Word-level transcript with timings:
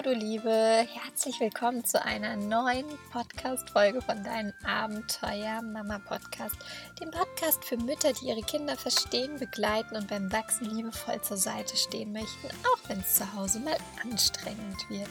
Hallo, 0.00 0.14
du 0.14 0.18
Liebe, 0.18 0.86
herzlich 0.88 1.40
willkommen 1.40 1.84
zu 1.84 2.02
einer 2.02 2.34
neuen 2.34 2.86
Podcast-Folge 3.12 4.00
von 4.00 4.24
deinem 4.24 4.54
Abenteuer 4.64 5.60
Mama 5.60 5.98
Podcast, 5.98 6.56
dem 6.98 7.10
Podcast 7.10 7.62
für 7.66 7.76
Mütter, 7.76 8.14
die 8.14 8.28
ihre 8.28 8.40
Kinder 8.40 8.76
verstehen, 8.76 9.38
begleiten 9.38 9.96
und 9.96 10.08
beim 10.08 10.32
Wachsen 10.32 10.74
liebevoll 10.74 11.20
zur 11.20 11.36
Seite 11.36 11.76
stehen 11.76 12.12
möchten, 12.12 12.46
auch 12.46 12.88
wenn 12.88 13.00
es 13.00 13.16
zu 13.16 13.30
Hause 13.34 13.60
mal 13.60 13.76
anstrengend 14.02 14.88
wird. 14.88 15.10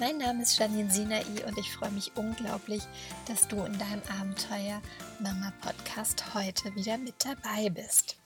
Mein 0.00 0.18
Name 0.18 0.42
ist 0.42 0.58
Janine 0.58 0.90
Sinai 0.90 1.22
und 1.46 1.56
ich 1.56 1.72
freue 1.72 1.92
mich 1.92 2.10
unglaublich, 2.16 2.82
dass 3.28 3.46
du 3.46 3.62
in 3.62 3.78
deinem 3.78 4.02
Abenteuer 4.20 4.82
Mama 5.20 5.52
Podcast 5.60 6.34
heute 6.34 6.74
wieder 6.74 6.98
mit 6.98 7.24
dabei 7.24 7.70
bist. 7.70 8.16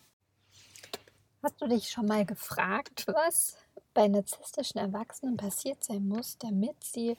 Hast 1.43 1.61
du 1.61 1.67
dich 1.67 1.91
schon 1.91 2.07
mal 2.07 2.25
gefragt, 2.25 3.05
was 3.07 3.60
bei 3.95 4.09
narzisstischen 4.09 4.81
Erwachsenen 4.81 5.37
passiert 5.37 5.83
sein 5.85 6.07
muss, 6.07 6.39
damit 6.39 6.83
sie 6.85 7.17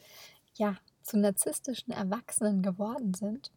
ja 0.55 0.77
zu 1.03 1.17
narzisstischen 1.17 1.93
Erwachsenen 1.93 2.61
geworden 2.61 3.13
sind? 3.13 3.51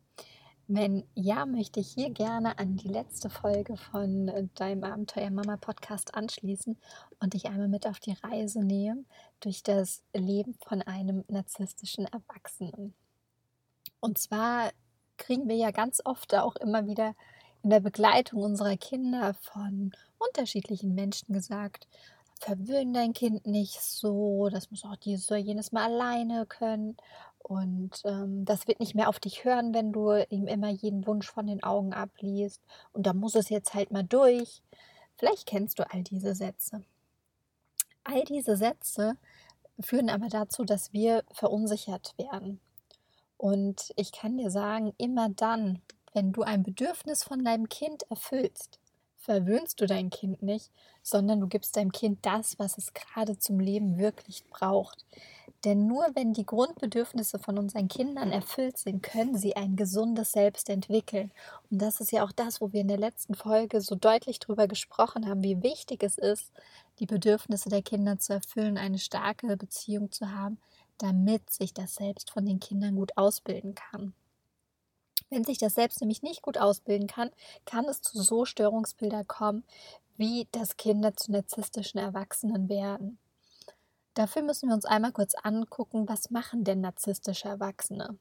Wenn 0.66 1.04
ja, 1.14 1.44
möchte 1.44 1.80
ich 1.80 1.92
hier 1.92 2.08
gerne 2.08 2.58
an 2.58 2.76
die 2.76 2.88
letzte 2.88 3.28
Folge 3.28 3.76
von 3.76 4.28
äh, 4.28 4.48
deinem 4.54 4.84
Abenteuer 4.84 5.30
Mama 5.30 5.58
Podcast 5.58 6.14
anschließen 6.14 6.78
und 7.20 7.34
dich 7.34 7.46
einmal 7.46 7.68
mit 7.68 7.86
auf 7.86 8.00
die 8.00 8.16
Reise 8.22 8.60
nehmen 8.60 9.04
durch 9.40 9.62
das 9.62 10.02
Leben 10.14 10.54
von 10.66 10.80
einem 10.80 11.22
narzisstischen 11.28 12.06
Erwachsenen. 12.06 12.94
Und 14.00 14.16
zwar 14.16 14.70
kriegen 15.18 15.48
wir 15.48 15.56
ja 15.56 15.70
ganz 15.70 16.00
oft 16.02 16.34
auch 16.34 16.56
immer 16.56 16.86
wieder 16.86 17.14
in 17.62 17.70
der 17.70 17.80
Begleitung 17.80 18.42
unserer 18.42 18.76
Kinder 18.76 19.34
von 19.34 19.92
unterschiedlichen 20.18 20.94
Menschen 20.94 21.32
gesagt, 21.34 21.88
verwöhn 22.40 22.92
dein 22.92 23.12
Kind 23.12 23.46
nicht 23.46 23.80
so, 23.80 24.48
das 24.50 24.70
muss 24.70 24.84
auch 24.84 24.96
dieses 24.96 25.30
oder 25.30 25.38
jenes 25.38 25.72
Mal 25.72 25.84
alleine 25.84 26.46
können. 26.46 26.96
Und 27.38 28.00
ähm, 28.04 28.44
das 28.46 28.66
wird 28.66 28.80
nicht 28.80 28.94
mehr 28.94 29.08
auf 29.08 29.20
dich 29.20 29.44
hören, 29.44 29.74
wenn 29.74 29.92
du 29.92 30.14
ihm 30.30 30.46
immer 30.46 30.70
jeden 30.70 31.06
Wunsch 31.06 31.30
von 31.30 31.46
den 31.46 31.62
Augen 31.62 31.92
abliest. 31.92 32.62
Und 32.92 33.06
da 33.06 33.12
muss 33.12 33.34
es 33.34 33.50
jetzt 33.50 33.74
halt 33.74 33.90
mal 33.90 34.04
durch. 34.04 34.62
Vielleicht 35.16 35.46
kennst 35.46 35.78
du 35.78 35.90
all 35.90 36.02
diese 36.02 36.34
Sätze. 36.34 36.82
All 38.02 38.24
diese 38.24 38.56
Sätze 38.56 39.16
führen 39.80 40.10
aber 40.10 40.28
dazu, 40.28 40.64
dass 40.64 40.92
wir 40.92 41.24
verunsichert 41.32 42.14
werden. 42.16 42.60
Und 43.36 43.92
ich 43.96 44.12
kann 44.12 44.38
dir 44.38 44.50
sagen, 44.50 44.94
immer 44.96 45.28
dann, 45.28 45.82
wenn 46.14 46.32
du 46.32 46.42
ein 46.42 46.62
Bedürfnis 46.62 47.24
von 47.24 47.44
deinem 47.44 47.68
Kind 47.68 48.04
erfüllst, 48.08 48.78
verwöhnst 49.24 49.80
du 49.80 49.86
dein 49.86 50.10
Kind 50.10 50.42
nicht, 50.42 50.70
sondern 51.02 51.40
du 51.40 51.46
gibst 51.46 51.76
deinem 51.76 51.92
Kind 51.92 52.18
das, 52.22 52.58
was 52.58 52.78
es 52.78 52.92
gerade 52.92 53.38
zum 53.38 53.58
Leben 53.58 53.98
wirklich 53.98 54.44
braucht. 54.50 55.04
Denn 55.64 55.86
nur 55.86 56.06
wenn 56.14 56.34
die 56.34 56.44
Grundbedürfnisse 56.44 57.38
von 57.38 57.58
unseren 57.58 57.88
Kindern 57.88 58.32
erfüllt 58.32 58.76
sind, 58.76 59.02
können 59.02 59.36
sie 59.36 59.56
ein 59.56 59.76
gesundes 59.76 60.32
Selbst 60.32 60.68
entwickeln. 60.68 61.32
Und 61.70 61.80
das 61.80 62.00
ist 62.00 62.12
ja 62.12 62.22
auch 62.22 62.32
das, 62.32 62.60
wo 62.60 62.72
wir 62.72 62.82
in 62.82 62.88
der 62.88 62.98
letzten 62.98 63.34
Folge 63.34 63.80
so 63.80 63.94
deutlich 63.94 64.38
darüber 64.38 64.68
gesprochen 64.68 65.26
haben, 65.26 65.42
wie 65.42 65.62
wichtig 65.62 66.02
es 66.02 66.18
ist, 66.18 66.52
die 66.98 67.06
Bedürfnisse 67.06 67.70
der 67.70 67.82
Kinder 67.82 68.18
zu 68.18 68.34
erfüllen, 68.34 68.76
eine 68.76 68.98
starke 68.98 69.56
Beziehung 69.56 70.12
zu 70.12 70.30
haben, 70.32 70.58
damit 70.98 71.50
sich 71.50 71.72
das 71.72 71.94
Selbst 71.94 72.30
von 72.30 72.44
den 72.44 72.60
Kindern 72.60 72.96
gut 72.96 73.16
ausbilden 73.16 73.74
kann. 73.74 74.12
Wenn 75.30 75.44
sich 75.44 75.58
das 75.58 75.74
selbst 75.74 76.00
nämlich 76.00 76.22
nicht 76.22 76.42
gut 76.42 76.58
ausbilden 76.58 77.06
kann, 77.06 77.30
kann 77.64 77.86
es 77.86 78.02
zu 78.02 78.22
so 78.22 78.44
Störungsbildern 78.44 79.26
kommen, 79.26 79.64
wie 80.16 80.46
dass 80.52 80.76
Kinder 80.76 81.16
zu 81.16 81.32
narzisstischen 81.32 81.98
Erwachsenen 81.98 82.68
werden. 82.68 83.18
Dafür 84.14 84.42
müssen 84.42 84.68
wir 84.68 84.74
uns 84.74 84.84
einmal 84.84 85.12
kurz 85.12 85.34
angucken, 85.34 86.08
was 86.08 86.30
machen 86.30 86.62
denn 86.62 86.80
narzisstische 86.80 87.48
Erwachsene? 87.48 88.16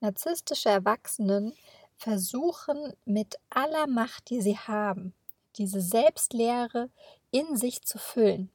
Narzisstische 0.00 0.68
Erwachsenen 0.68 1.54
versuchen 1.96 2.92
mit 3.04 3.36
aller 3.48 3.86
Macht, 3.86 4.30
die 4.30 4.40
sie 4.40 4.58
haben, 4.58 5.14
diese 5.56 5.80
Selbstlehre 5.80 6.90
in 7.30 7.56
sich 7.56 7.82
zu 7.82 7.98
füllen. 7.98 8.50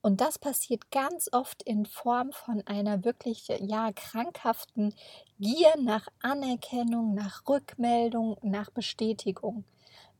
Und 0.00 0.20
das 0.20 0.38
passiert 0.38 0.90
ganz 0.90 1.28
oft 1.32 1.62
in 1.62 1.84
Form 1.84 2.32
von 2.32 2.62
einer 2.66 3.04
wirklich 3.04 3.48
ja 3.48 3.92
krankhaften 3.92 4.94
Gier 5.38 5.74
nach 5.80 6.08
Anerkennung, 6.22 7.14
nach 7.14 7.46
Rückmeldung, 7.48 8.36
nach 8.42 8.70
Bestätigung. 8.70 9.64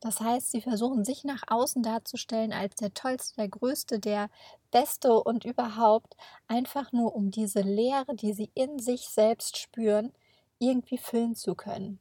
Das 0.01 0.21
heißt, 0.21 0.51
sie 0.51 0.61
versuchen 0.61 1.03
sich 1.03 1.23
nach 1.23 1.43
außen 1.47 1.83
darzustellen 1.83 2.53
als 2.53 2.75
der 2.75 2.93
tollste, 2.93 3.35
der 3.35 3.49
größte, 3.49 3.99
der 3.99 4.29
beste 4.71 5.13
und 5.13 5.45
überhaupt 5.45 6.15
einfach 6.47 6.91
nur 6.91 7.15
um 7.15 7.31
diese 7.31 7.61
Leere, 7.61 8.15
die 8.15 8.33
sie 8.33 8.49
in 8.53 8.79
sich 8.79 9.09
selbst 9.09 9.57
spüren, 9.57 10.13
irgendwie 10.59 10.97
füllen 10.97 11.35
zu 11.35 11.55
können 11.55 11.99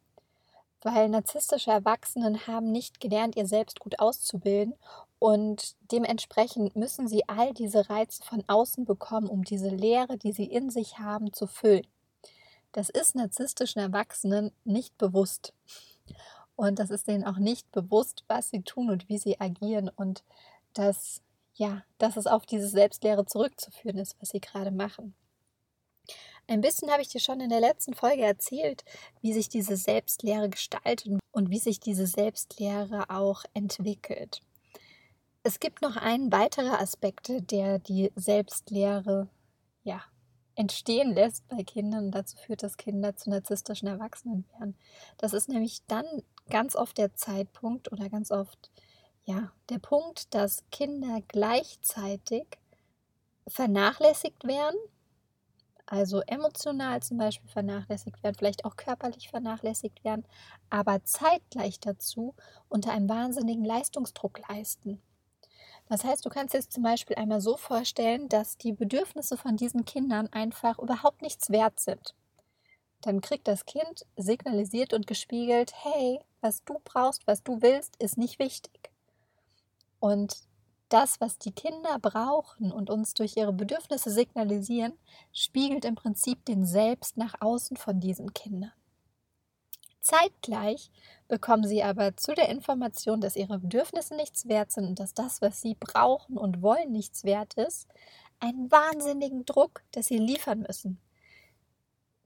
weil 0.83 1.09
narzisstische 1.09 1.71
Erwachsenen 1.71 2.47
haben 2.47 2.71
nicht 2.71 3.01
gelernt, 3.01 3.37
ihr 3.37 3.47
Selbst 3.47 3.81
gut 3.81 3.99
auszubilden 3.99 4.75
und 5.19 5.75
dementsprechend 5.91 6.77
müssen 6.77 7.09
sie 7.09 7.29
all 7.29 7.53
diese 7.53 7.91
Reize 7.91 8.23
von 8.23 8.45
außen 8.47 8.85
bekommen, 8.85 9.29
um 9.29 9.43
diese 9.45 9.69
Leere, 9.69 10.17
die 10.17 10.33
sie 10.33 10.45
in 10.45 10.71
sich 10.71 10.99
haben, 10.99 11.33
zu 11.33 11.47
füllen. 11.47 11.87
Das 12.73 12.89
ist 12.91 13.15
narzisstischen 13.15 13.81
Erwachsenen 13.81 14.53
nicht 14.65 14.97
bewusst. 14.99 15.53
Und 16.55 16.79
das 16.79 16.91
ist 16.91 17.09
denen 17.09 17.25
auch 17.25 17.39
nicht 17.39 17.71
bewusst, 17.73 18.25
was 18.29 18.51
sie 18.51 18.63
tun 18.63 18.91
und 18.91 19.09
wie 19.09 19.19
sie 19.19 19.41
agieren 19.41 19.89
und 19.89 20.23
dass, 20.75 21.23
ja, 21.55 21.83
dass 21.99 22.17
es 22.17 22.27
auf 22.27 22.47
diese 22.47 22.69
Selbstlehre 22.69 23.27
zurückzuführen 23.27 23.99
ist, 23.99 24.17
was 24.21 24.31
sie 24.31 24.41
gerade 24.41 24.71
machen. 24.71 25.15
Ein 26.51 26.63
bisschen 26.63 26.91
habe 26.91 27.03
ich 27.03 27.09
dir 27.09 27.21
schon 27.21 27.41
in 27.41 27.51
der 27.51 27.61
letzten 27.61 27.93
Folge 27.93 28.23
erzählt, 28.23 28.83
wie 29.21 29.35
sich 29.35 29.51
diese 29.51 29.77
Selbstlehre 29.77 30.49
gestaltet 30.49 31.21
und 31.31 31.51
wie 31.51 31.59
sich 31.59 31.79
diese 31.79 32.07
Selbstlehre 32.07 33.11
auch 33.11 33.45
entwickelt. 33.53 34.41
Es 35.43 35.61
gibt 35.61 35.83
noch 35.83 35.97
einen 35.97 36.33
weiteren 36.33 36.71
Aspekt, 36.71 37.31
der 37.51 37.79
die 37.79 38.11
Selbstlehre 38.17 39.29
ja, 39.83 40.03
entstehen 40.55 41.15
lässt 41.15 41.47
bei 41.49 41.63
Kindern 41.65 42.07
und 42.07 42.13
dazu 42.13 42.39
führt, 42.39 42.63
dass 42.63 42.79
Kinder 42.79 43.15
zu 43.15 43.29
narzisstischen 43.29 43.87
Erwachsenen 43.87 44.47
werden. 44.53 44.75
Das 45.19 45.35
ist 45.35 45.51
nämlich 45.51 45.83
dann 45.87 46.07
ganz 46.49 46.77
oft 46.77 46.97
der 46.97 47.15
Zeitpunkt 47.15 47.93
oder 47.93 48.09
ganz 48.09 48.31
oft 48.31 48.71
ja, 49.25 49.53
der 49.69 49.81
Punkt, 49.81 50.35
dass 50.35 50.65
Kinder 50.71 51.21
gleichzeitig 51.29 52.47
vernachlässigt 53.47 54.45
werden 54.45 54.79
also 55.91 56.21
emotional 56.27 57.03
zum 57.03 57.17
Beispiel 57.17 57.49
vernachlässigt 57.49 58.23
werden, 58.23 58.37
vielleicht 58.37 58.65
auch 58.65 58.77
körperlich 58.77 59.31
vernachlässigt 59.31 60.05
werden, 60.05 60.25
aber 60.69 61.03
zeitgleich 61.05 61.81
dazu 61.81 62.35
unter 62.69 62.93
einem 62.93 63.09
wahnsinnigen 63.09 63.65
Leistungsdruck 63.65 64.41
leisten. 64.49 65.01
Das 65.89 66.05
heißt, 66.05 66.27
du 66.27 66.29
kannst 66.29 66.55
es 66.55 66.69
zum 66.69 66.83
Beispiel 66.83 67.17
einmal 67.17 67.41
so 67.41 67.57
vorstellen, 67.57 68.29
dass 68.29 68.59
die 68.59 68.73
Bedürfnisse 68.73 69.39
von 69.39 69.57
diesen 69.57 69.87
Kindern 69.87 70.29
einfach 70.31 70.79
überhaupt 70.79 71.23
nichts 71.23 71.49
wert 71.49 71.81
sind. 71.81 72.15
Dann 73.01 73.23
kriegt 73.23 73.49
das 73.49 73.65
Kind 73.65 74.05
signalisiert 74.17 74.93
und 74.93 75.07
gespiegelt, 75.07 75.73
hey, 75.75 76.21
was 76.43 76.65
du 76.65 76.81
brauchst, 76.85 77.27
was 77.27 77.43
du 77.43 77.63
willst, 77.63 77.97
ist 78.03 78.19
nicht 78.19 78.39
wichtig. 78.39 78.91
Und 80.01 80.48
das, 80.89 81.21
was 81.21 81.39
die 81.39 81.53
Kinder 81.53 81.99
brauchen 81.99 82.73
und 82.73 82.91
uns 82.91 83.15
durch 83.15 83.37
ihre 83.37 83.53
Bedürfnisse 83.53 84.11
signalisieren, 84.11 84.93
spiegelt 85.33 85.85
im 85.85 85.95
Prinzip 85.95 86.45
den 86.45 86.65
Selbst 86.65 87.17
nach 87.17 87.41
außen 87.41 87.77
von 87.77 88.01
diesen 88.01 88.33
Kindern. 88.33 88.73
Zeitgleich 90.01 90.91
bekommen 91.29 91.67
sie 91.67 91.83
aber 91.83 92.17
zu 92.17 92.35
der 92.35 92.49
Information, 92.49 93.21
dass 93.21 93.37
ihre 93.37 93.59
Bedürfnisse 93.59 94.17
nichts 94.17 94.49
wert 94.49 94.73
sind 94.73 94.87
und 94.87 94.99
dass 95.01 95.13
das, 95.13 95.43
was 95.43 95.61
sie 95.61 95.75
brauchen 95.75 96.39
und 96.39 96.63
wollen, 96.63 96.93
nichts 96.93 97.25
wert 97.25 97.55
ist, 97.55 97.87
einen 98.41 98.71
wahnsinnigen 98.71 99.45
Druck, 99.45 99.83
dass 99.93 100.07
sie 100.07 100.19
liefern 100.19 100.61
müssen. 100.61 100.99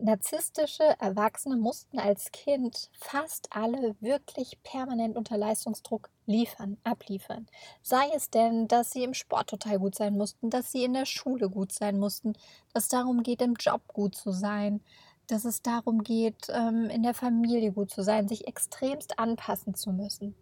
Narzisstische 0.05 0.83
Erwachsene 0.99 1.57
mussten 1.57 2.01
als 2.01 2.33
Kind 2.33 2.91
fast 2.93 3.47
alle 3.53 3.95
wirklich 4.01 4.61
permanent 4.65 5.17
unter 5.17 5.37
Leistungsdruck 5.37 6.11
liefern, 6.27 6.77
abliefern. 6.83 7.47
Sei 7.83 8.11
es 8.13 8.29
denn, 8.29 8.67
dass 8.67 8.91
sie 8.91 9.05
im 9.05 9.15
Sport 9.15 9.51
total 9.51 9.79
gut 9.79 9.95
sein 9.95 10.17
mussten, 10.17 10.51
dass 10.51 10.73
sie 10.73 10.83
in 10.83 10.95
der 10.95 11.07
Schule 11.07 11.49
gut 11.49 11.71
sein 11.71 12.01
mussten, 12.01 12.33
dass 12.75 12.83
es 12.85 12.89
darum 12.89 13.23
geht, 13.23 13.43
im 13.43 13.55
Job 13.55 13.81
gut 13.87 14.17
zu 14.17 14.33
sein, 14.33 14.81
dass 15.29 15.45
es 15.45 15.63
darum 15.63 16.03
geht, 16.03 16.49
ähm, 16.49 16.91
in 16.91 17.05
der 17.05 17.15
Familie 17.15 17.71
gut 17.71 17.93
zu 17.93 18.03
sein, 18.03 18.27
sich 18.27 18.49
extremst 18.49 19.21
anpassen 19.21 19.77
zu 19.77 19.93
müssen. 19.93 20.35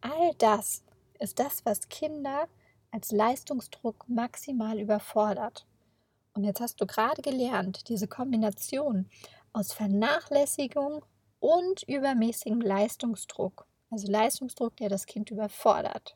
All 0.00 0.34
das 0.38 0.82
ist 1.20 1.38
das, 1.38 1.64
was 1.64 1.88
Kinder 1.88 2.48
als 2.90 3.12
Leistungsdruck 3.12 4.04
maximal 4.08 4.80
überfordert. 4.80 5.64
Und 6.36 6.44
jetzt 6.44 6.60
hast 6.60 6.82
du 6.82 6.86
gerade 6.86 7.22
gelernt, 7.22 7.88
diese 7.88 8.08
Kombination 8.08 9.08
aus 9.54 9.72
Vernachlässigung 9.72 11.02
und 11.40 11.82
übermäßigem 11.84 12.60
Leistungsdruck, 12.60 13.66
also 13.90 14.12
Leistungsdruck, 14.12 14.76
der 14.76 14.90
das 14.90 15.06
Kind 15.06 15.30
überfordert, 15.30 16.14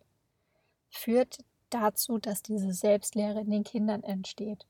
führt 0.91 1.39
dazu, 1.71 2.19
dass 2.19 2.43
diese 2.43 2.75
Selbstlehre 2.75 3.41
in 3.41 3.51
den 3.51 3.65
Kindern 3.65 4.03
entsteht. 4.03 4.67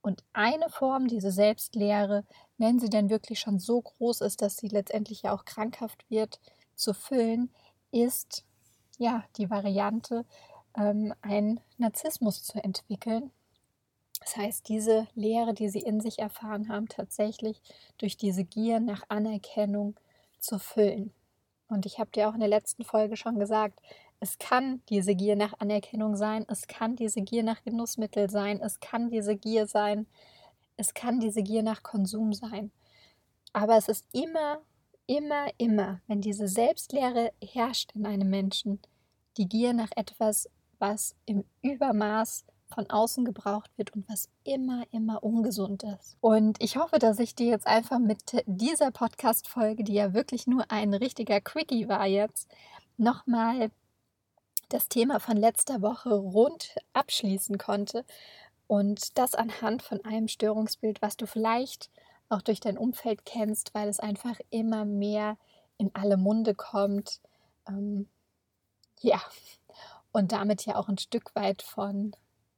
Und 0.00 0.24
eine 0.32 0.70
Form, 0.70 1.08
diese 1.08 1.30
Selbstlehre, 1.30 2.24
wenn 2.56 2.78
sie 2.78 2.88
denn 2.88 3.10
wirklich 3.10 3.38
schon 3.38 3.58
so 3.58 3.82
groß 3.82 4.22
ist, 4.22 4.40
dass 4.40 4.56
sie 4.56 4.68
letztendlich 4.68 5.22
ja 5.22 5.34
auch 5.34 5.44
krankhaft 5.44 6.08
wird, 6.08 6.40
zu 6.74 6.94
füllen, 6.94 7.50
ist 7.90 8.46
ja 8.96 9.24
die 9.36 9.50
Variante, 9.50 10.24
ähm, 10.74 11.12
einen 11.20 11.60
Narzissmus 11.76 12.44
zu 12.44 12.64
entwickeln. 12.64 13.30
Das 14.26 14.36
heißt, 14.36 14.68
diese 14.68 15.06
Lehre, 15.14 15.54
die 15.54 15.68
sie 15.68 15.78
in 15.78 16.00
sich 16.00 16.18
erfahren 16.18 16.68
haben, 16.68 16.88
tatsächlich 16.88 17.62
durch 17.96 18.16
diese 18.16 18.42
Gier 18.42 18.80
nach 18.80 19.04
Anerkennung 19.08 19.94
zu 20.40 20.58
füllen. 20.58 21.12
Und 21.68 21.86
ich 21.86 22.00
habe 22.00 22.10
dir 22.10 22.28
auch 22.28 22.34
in 22.34 22.40
der 22.40 22.48
letzten 22.48 22.84
Folge 22.84 23.16
schon 23.16 23.38
gesagt, 23.38 23.80
es 24.18 24.38
kann 24.38 24.82
diese 24.88 25.14
Gier 25.14 25.36
nach 25.36 25.54
Anerkennung 25.60 26.16
sein, 26.16 26.44
es 26.48 26.66
kann 26.66 26.96
diese 26.96 27.22
Gier 27.22 27.44
nach 27.44 27.62
Genussmittel 27.62 28.28
sein, 28.28 28.60
es 28.60 28.80
kann 28.80 29.10
diese 29.10 29.36
Gier 29.36 29.68
sein, 29.68 30.08
es 30.76 30.92
kann 30.92 31.20
diese 31.20 31.44
Gier 31.44 31.62
nach 31.62 31.84
Konsum 31.84 32.32
sein. 32.32 32.72
Aber 33.52 33.76
es 33.76 33.88
ist 33.88 34.06
immer, 34.12 34.58
immer, 35.06 35.46
immer, 35.56 36.00
wenn 36.08 36.20
diese 36.20 36.48
Selbstlehre 36.48 37.32
herrscht 37.40 37.92
in 37.94 38.04
einem 38.04 38.28
Menschen, 38.28 38.80
die 39.36 39.48
Gier 39.48 39.72
nach 39.72 39.90
etwas, 39.94 40.50
was 40.80 41.14
im 41.26 41.44
Übermaß 41.62 42.44
von 42.68 42.90
außen 42.90 43.24
gebraucht 43.24 43.70
wird 43.76 43.94
und 43.94 44.08
was 44.08 44.28
immer, 44.44 44.84
immer 44.90 45.22
ungesund 45.22 45.84
ist. 45.84 46.16
Und 46.20 46.62
ich 46.62 46.76
hoffe, 46.76 46.98
dass 46.98 47.18
ich 47.18 47.34
dir 47.34 47.46
jetzt 47.46 47.66
einfach 47.66 47.98
mit 47.98 48.42
dieser 48.46 48.90
Podcast-Folge, 48.90 49.84
die 49.84 49.94
ja 49.94 50.14
wirklich 50.14 50.46
nur 50.46 50.70
ein 50.70 50.92
richtiger 50.94 51.40
Quickie 51.40 51.88
war 51.88 52.06
jetzt, 52.06 52.48
nochmal 52.96 53.70
das 54.68 54.88
Thema 54.88 55.20
von 55.20 55.36
letzter 55.36 55.80
Woche 55.80 56.12
rund 56.14 56.74
abschließen 56.92 57.56
konnte 57.58 58.04
und 58.66 59.16
das 59.16 59.34
anhand 59.34 59.82
von 59.82 60.04
einem 60.04 60.28
Störungsbild, 60.28 61.00
was 61.02 61.16
du 61.16 61.26
vielleicht 61.26 61.90
auch 62.28 62.42
durch 62.42 62.58
dein 62.58 62.76
Umfeld 62.78 63.24
kennst, 63.24 63.74
weil 63.74 63.88
es 63.88 64.00
einfach 64.00 64.38
immer 64.50 64.84
mehr 64.84 65.36
in 65.78 65.90
alle 65.94 66.16
Munde 66.16 66.54
kommt. 66.54 67.20
Ähm, 67.68 68.08
ja, 69.00 69.20
und 70.10 70.32
damit 70.32 70.66
ja 70.66 70.76
auch 70.76 70.88
ein 70.88 70.98
Stück 70.98 71.34
weit 71.36 71.62
von, 71.62 72.16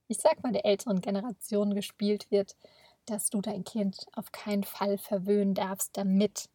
ich 0.09 0.19
sag 0.19 0.43
mal, 0.43 0.53
der 0.53 0.65
älteren 0.65 1.01
Generation 1.01 1.75
gespielt 1.75 2.31
wird, 2.31 2.57
dass 3.07 3.31
du 3.31 3.41
dein 3.41 3.65
Kind 3.65 4.07
auf 4.13 4.33
keinen 4.33 4.65
Fall 4.65 4.99
verwöhnen 4.99 5.55
darfst, 5.55 5.97
damit 5.97 6.49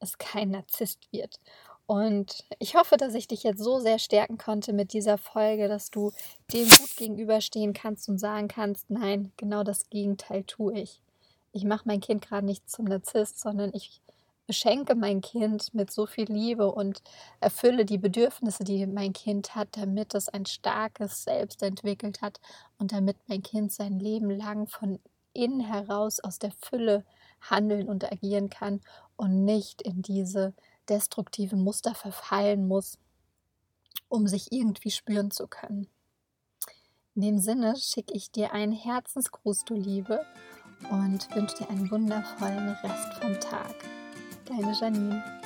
es 0.00 0.18
kein 0.18 0.50
Narzisst 0.50 1.10
wird. 1.12 1.40
Und 1.86 2.44
ich 2.58 2.74
hoffe, 2.74 2.98
dass 2.98 3.14
ich 3.14 3.28
dich 3.28 3.44
jetzt 3.44 3.62
so 3.62 3.78
sehr 3.78 3.98
stärken 3.98 4.36
konnte 4.36 4.74
mit 4.74 4.92
dieser 4.92 5.16
Folge, 5.16 5.68
dass 5.68 5.90
du 5.90 6.12
dem 6.52 6.68
gut 6.68 6.96
gegenüberstehen 6.96 7.72
kannst 7.72 8.08
und 8.08 8.18
sagen 8.18 8.46
kannst, 8.46 8.90
nein, 8.90 9.32
genau 9.38 9.64
das 9.64 9.88
Gegenteil 9.88 10.44
tue 10.44 10.78
ich. 10.78 11.00
Ich 11.52 11.64
mache 11.64 11.84
mein 11.86 12.00
Kind 12.00 12.20
gerade 12.20 12.44
nicht 12.44 12.68
zum 12.68 12.84
Narzisst, 12.84 13.40
sondern 13.40 13.70
ich 13.72 14.02
beschenke 14.48 14.94
mein 14.94 15.20
Kind 15.20 15.74
mit 15.74 15.92
so 15.92 16.06
viel 16.06 16.24
Liebe 16.24 16.72
und 16.72 17.02
erfülle 17.38 17.84
die 17.84 17.98
Bedürfnisse, 17.98 18.64
die 18.64 18.86
mein 18.86 19.12
Kind 19.12 19.54
hat, 19.54 19.68
damit 19.76 20.14
es 20.14 20.30
ein 20.30 20.46
starkes 20.46 21.22
Selbst 21.22 21.62
entwickelt 21.62 22.22
hat 22.22 22.40
und 22.78 22.92
damit 22.92 23.18
mein 23.28 23.42
Kind 23.42 23.72
sein 23.72 24.00
Leben 24.00 24.30
lang 24.30 24.66
von 24.66 24.98
innen 25.34 25.60
heraus 25.60 26.18
aus 26.20 26.38
der 26.38 26.50
Fülle 26.50 27.04
handeln 27.42 27.90
und 27.90 28.10
agieren 28.10 28.48
kann 28.48 28.80
und 29.16 29.44
nicht 29.44 29.82
in 29.82 30.00
diese 30.00 30.54
destruktive 30.88 31.56
Muster 31.56 31.94
verfallen 31.94 32.66
muss, 32.66 32.98
um 34.08 34.26
sich 34.26 34.50
irgendwie 34.50 34.90
spüren 34.90 35.30
zu 35.30 35.46
können. 35.46 35.88
In 37.14 37.20
dem 37.20 37.38
Sinne 37.38 37.76
schicke 37.76 38.14
ich 38.14 38.30
dir 38.30 38.54
einen 38.54 38.72
Herzensgruß, 38.72 39.66
du 39.66 39.74
Liebe, 39.74 40.24
und 40.90 41.34
wünsche 41.34 41.56
dir 41.58 41.68
einen 41.68 41.90
wundervollen 41.90 42.70
Rest 42.70 43.12
vom 43.20 43.38
Tag. 43.40 43.74
Deine 44.48 44.74
Janine. 44.74 45.37